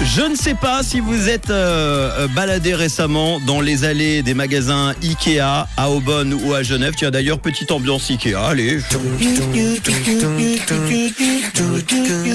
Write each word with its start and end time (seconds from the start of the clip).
Je 0.00 0.22
ne 0.22 0.34
sais 0.34 0.54
pas 0.54 0.82
si 0.82 1.00
vous 1.00 1.28
êtes 1.28 1.50
euh, 1.50 2.10
euh, 2.18 2.28
baladé 2.28 2.74
récemment 2.74 3.38
dans 3.40 3.60
les 3.60 3.84
allées 3.84 4.22
des 4.22 4.34
magasins 4.34 4.94
Ikea 5.02 5.66
à 5.76 5.90
Aubonne 5.90 6.34
ou 6.34 6.54
à 6.54 6.62
Genève. 6.62 6.94
Tu 6.96 7.06
as 7.06 7.10
d'ailleurs 7.10 7.38
petite 7.38 7.70
ambiance 7.70 8.10
Ikea. 8.10 8.34
Allez. 8.34 8.78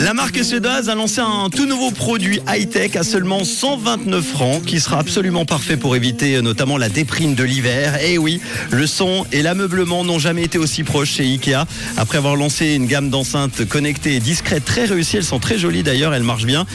La 0.00 0.14
marque 0.14 0.42
suédoise 0.44 0.88
a 0.88 0.94
lancé 0.94 1.20
un 1.20 1.50
tout 1.50 1.66
nouveau 1.66 1.90
produit 1.90 2.40
high-tech 2.48 2.96
à 2.96 3.02
seulement 3.02 3.44
129 3.44 4.24
francs 4.24 4.64
qui 4.64 4.78
sera 4.80 4.98
absolument 4.98 5.44
parfait 5.44 5.76
pour 5.76 5.96
éviter 5.96 6.36
euh, 6.36 6.42
notamment 6.42 6.78
la 6.78 6.88
déprime 6.88 7.34
de 7.34 7.42
l'hiver. 7.42 8.02
Et 8.02 8.16
oui, 8.16 8.40
le 8.70 8.86
son 8.86 9.26
et 9.32 9.42
l'ameublement 9.42 10.04
n'ont 10.04 10.18
jamais 10.18 10.44
été 10.44 10.58
aussi 10.58 10.84
proches 10.84 11.14
chez 11.14 11.24
Ikea. 11.24 11.66
Après 11.96 12.18
avoir 12.18 12.36
lancé 12.36 12.74
une 12.74 12.86
gamme 12.86 13.10
d'enceintes 13.10 13.64
connectées 13.68 14.14
et 14.14 14.20
discrètes 14.20 14.64
très 14.64 14.84
réussies, 14.84 15.16
elles 15.16 15.24
sont 15.24 15.40
très 15.40 15.58
jolies 15.58 15.82
d'ailleurs, 15.82 16.14
elles 16.14 16.22
marchent 16.22 16.46
bien. 16.46 16.66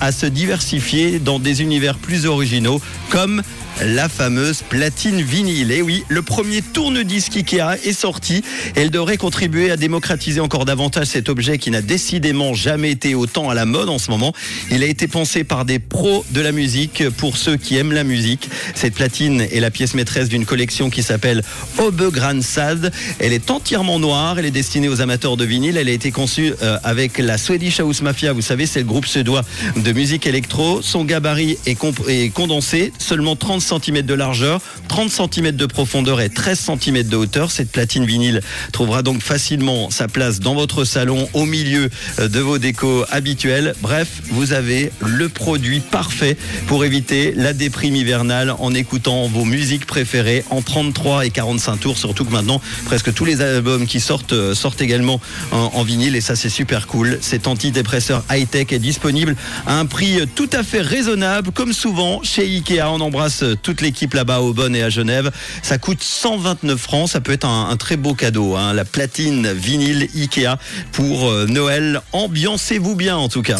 À 0.00 0.10
se 0.12 0.26
diversifier 0.26 1.18
dans 1.18 1.38
des 1.38 1.62
univers 1.62 1.96
plus 1.96 2.26
originaux 2.26 2.80
comme 3.10 3.42
la 3.82 4.08
fameuse 4.08 4.62
platine 4.62 5.22
vinyle. 5.22 5.72
Et 5.72 5.82
oui, 5.82 6.04
le 6.08 6.22
premier 6.22 6.62
tourne-disque 6.62 7.36
Ikea 7.36 7.76
est 7.84 7.92
sorti. 7.92 8.42
Elle 8.76 8.90
devrait 8.90 9.16
contribuer 9.16 9.70
à 9.70 9.76
démocratiser 9.76 10.40
encore 10.40 10.64
davantage 10.64 11.06
cet 11.06 11.28
objet 11.28 11.58
qui 11.58 11.70
n'a 11.70 11.82
décidément 11.82 12.54
jamais 12.54 12.90
été 12.90 13.14
autant 13.14 13.50
à 13.50 13.54
la 13.54 13.66
mode 13.66 13.88
en 13.88 13.98
ce 13.98 14.10
moment. 14.10 14.32
Il 14.70 14.82
a 14.82 14.86
été 14.86 15.08
pensé 15.08 15.44
par 15.44 15.64
des 15.64 15.78
pros 15.78 16.24
de 16.30 16.40
la 16.40 16.52
musique 16.52 17.08
pour 17.16 17.36
ceux 17.36 17.56
qui 17.56 17.76
aiment 17.76 17.92
la 17.92 18.04
musique. 18.04 18.48
Cette 18.74 18.94
platine 18.94 19.40
est 19.40 19.60
la 19.60 19.70
pièce 19.70 19.94
maîtresse 19.94 20.28
d'une 20.28 20.44
collection 20.44 20.90
qui 20.90 21.02
s'appelle 21.02 21.42
Obe 21.78 22.10
Sad. 22.42 22.92
Elle 23.18 23.32
est 23.32 23.50
entièrement 23.50 23.98
noire. 23.98 24.38
Elle 24.38 24.46
est 24.46 24.50
destinée 24.50 24.88
aux 24.88 25.00
amateurs 25.00 25.36
de 25.36 25.44
vinyle. 25.44 25.76
Elle 25.76 25.88
a 25.88 25.92
été 25.92 26.10
conçue 26.10 26.54
euh, 26.62 26.78
avec 26.84 27.18
la 27.18 27.38
Swedish 27.38 27.80
House 27.80 28.02
Mafia. 28.02 28.32
Vous 28.32 28.42
savez, 28.42 28.66
c'est 28.66 28.80
le 28.80 28.86
groupe 28.86 29.06
suédois 29.06 29.42
de 29.76 29.92
musique 29.92 30.26
électro. 30.26 30.82
Son 30.82 31.04
gabarit 31.04 31.58
est, 31.66 32.30
condensé, 32.32 32.92
seulement 32.98 33.36
30 33.36 33.60
cm 33.70 34.02
de 34.02 34.14
largeur, 34.14 34.60
30 34.88 35.10
cm 35.10 35.52
de 35.52 35.66
profondeur 35.66 36.20
et 36.20 36.28
13 36.28 36.58
cm 36.58 37.02
de 37.04 37.16
hauteur. 37.16 37.50
Cette 37.50 37.70
platine 37.70 38.04
vinyle 38.04 38.40
trouvera 38.72 39.02
donc 39.02 39.22
facilement 39.22 39.90
sa 39.90 40.08
place 40.08 40.40
dans 40.40 40.54
votre 40.54 40.84
salon, 40.84 41.28
au 41.32 41.44
milieu 41.44 41.88
euh, 42.18 42.28
de 42.28 42.40
vos 42.40 42.58
décos 42.58 43.04
habituels. 43.10 43.74
Bref, 43.80 44.22
vous 44.30 44.52
avez 44.52 44.90
le 45.00 45.28
produit 45.28 45.80
parfait 45.80 46.36
pour 46.66 46.84
éviter 46.84 47.32
la 47.36 47.52
déprime 47.52 47.96
hivernale 47.96 48.54
en 48.58 48.74
écoutant 48.74 49.26
vos 49.28 49.44
musiques 49.44 49.86
préférées 49.86 50.44
en 50.50 50.62
33 50.62 51.26
et 51.26 51.30
45 51.30 51.76
tours. 51.78 51.98
Surtout 51.98 52.24
que 52.24 52.32
maintenant, 52.32 52.60
presque 52.84 53.12
tous 53.12 53.24
les 53.24 53.40
albums 53.40 53.86
qui 53.86 54.00
sortent 54.00 54.32
euh, 54.32 54.54
sortent 54.54 54.82
également 54.82 55.20
en, 55.52 55.82
vinyle 55.82 56.14
et 56.14 56.20
ça 56.20 56.36
c'est 56.36 56.50
super 56.50 56.86
cool. 56.86 57.18
Cet 57.20 57.46
antidépresseur 57.46 58.22
high-tech 58.30 58.66
est 58.72 58.78
disponible 58.78 59.36
à 59.66 59.78
un 59.78 59.86
prix 59.86 60.20
tout 60.34 60.50
à 60.52 60.62
fait 60.62 60.82
raisonnable, 60.82 61.50
comme 61.52 61.72
souvent 61.72 62.22
chez 62.22 62.42
Ikea. 62.42 62.82
On 62.82 63.00
embrasse 63.00 63.44
toute 63.62 63.80
l'équipe 63.80 64.14
là-bas 64.14 64.40
au 64.40 64.52
Bonne 64.52 64.74
et 64.74 64.82
à 64.82 64.90
Genève. 64.90 65.30
Ça 65.62 65.78
coûte 65.78 66.02
129 66.02 66.78
francs. 66.78 67.08
Ça 67.08 67.20
peut 67.20 67.32
être 67.32 67.46
un, 67.46 67.76
très 67.76 67.96
beau 67.96 68.14
cadeau. 68.14 68.56
Hein. 68.56 68.72
La 68.72 68.84
platine 68.84 69.52
vinyle 69.52 70.08
Ikea 70.14 70.56
pour 70.92 71.30
euh, 71.30 71.46
Noël. 71.46 72.00
Ambiancez-vous 72.12 72.94
bien 72.94 73.16
en 73.16 73.28
tout 73.28 73.42
cas. 73.42 73.58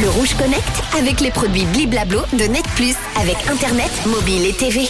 Le 0.00 0.08
Rouge 0.08 0.34
Connect 0.38 0.82
avec 0.98 1.20
les 1.20 1.30
produits 1.30 1.66
Bliblablo 1.66 2.20
de 2.32 2.44
Net 2.44 2.64
Plus 2.76 2.94
avec 3.20 3.36
Internet, 3.48 3.90
mobile 4.06 4.46
et 4.46 4.52
TV. 4.52 4.88